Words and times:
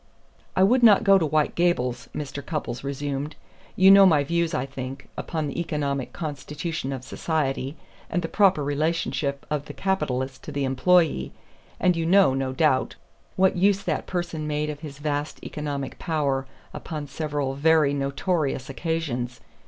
"I 0.55 0.63
would 0.63 0.81
not 0.81 1.03
go 1.03 1.19
to 1.19 1.27
White 1.27 1.53
Gables," 1.53 2.09
Mr. 2.15 2.43
Cupples 2.43 2.83
resumed. 2.83 3.35
"You 3.75 3.91
know 3.91 4.07
my 4.07 4.23
views, 4.23 4.51
I 4.51 4.65
think, 4.65 5.07
upon 5.15 5.45
the 5.45 5.59
economic 5.59 6.11
constitution 6.11 6.91
of 6.91 7.03
society, 7.03 7.75
and 8.09 8.23
the 8.23 8.27
proper 8.27 8.63
relationship 8.63 9.45
of 9.51 9.65
the 9.65 9.73
capitalist 9.75 10.41
to 10.45 10.51
the 10.51 10.63
employee, 10.65 11.33
and 11.79 11.95
you 11.95 12.07
know, 12.07 12.33
no 12.33 12.51
doubt, 12.51 12.95
what 13.35 13.55
use 13.55 13.83
that 13.83 14.07
person 14.07 14.47
made 14.47 14.71
of 14.71 14.79
his 14.79 14.97
vast 14.97 15.37
economic 15.43 15.99
power 15.99 16.47
upon 16.73 17.05
several 17.05 17.53
very 17.53 17.93
notorious 17.93 18.71
occasions. 18.71 19.39